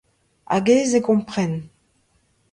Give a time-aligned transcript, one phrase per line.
[0.53, 1.53] Hag aes eo kompren.